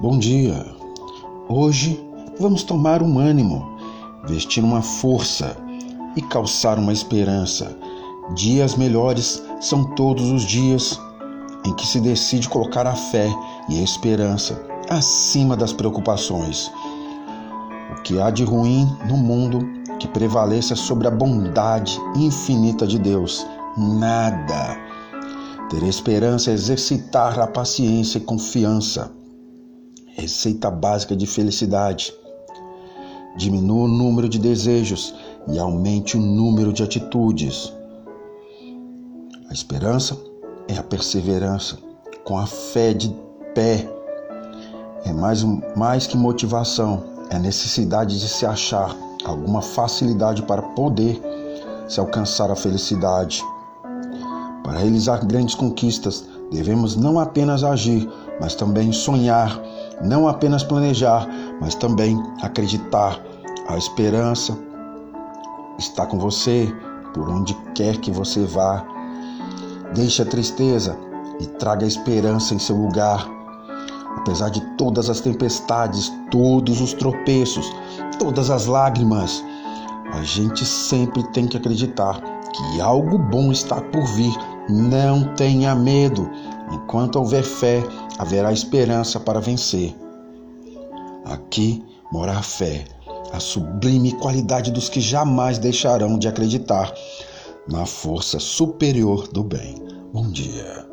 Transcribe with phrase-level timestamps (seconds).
[0.00, 0.66] Bom dia.
[1.48, 2.02] Hoje
[2.40, 3.76] vamos tomar um ânimo,
[4.26, 5.56] vestir uma força
[6.16, 7.76] e calçar uma esperança.
[8.34, 10.98] Dias melhores são todos os dias
[11.64, 13.28] em que se decide colocar a fé
[13.68, 16.72] e a esperança acima das preocupações.
[17.92, 19.60] O que há de ruim no mundo
[20.00, 23.46] que prevaleça sobre a bondade infinita de Deus?
[23.76, 24.76] Nada.
[25.68, 29.21] Ter esperança é exercitar a paciência e confiança
[30.14, 32.12] Receita básica de felicidade.
[33.36, 35.14] Diminua o número de desejos
[35.48, 37.72] e aumente o número de atitudes.
[39.48, 40.16] A esperança
[40.68, 41.78] é a perseverança,
[42.24, 43.14] com a fé de
[43.54, 43.88] pé.
[45.04, 45.42] É mais,
[45.74, 51.20] mais que motivação, é necessidade de se achar alguma facilidade para poder
[51.88, 53.42] se alcançar a felicidade.
[54.62, 58.08] Para realizar grandes conquistas, devemos não apenas agir,
[58.40, 59.60] mas também sonhar
[60.02, 61.28] não apenas planejar,
[61.60, 63.20] mas também acreditar.
[63.68, 64.58] A esperança
[65.78, 66.72] está com você
[67.14, 68.84] por onde quer que você vá.
[69.94, 70.96] Deixe a tristeza
[71.40, 73.28] e traga a esperança em seu lugar.
[74.18, 77.72] Apesar de todas as tempestades, todos os tropeços,
[78.18, 79.42] todas as lágrimas,
[80.12, 82.20] a gente sempre tem que acreditar
[82.52, 84.32] que algo bom está por vir.
[84.68, 86.30] Não tenha medo.
[86.70, 87.82] Enquanto houver fé,
[88.18, 89.94] haverá esperança para vencer.
[91.24, 91.82] Aqui
[92.12, 92.84] mora a fé,
[93.32, 96.92] a sublime qualidade dos que jamais deixarão de acreditar
[97.68, 99.76] na força superior do bem.
[100.12, 100.91] Bom dia.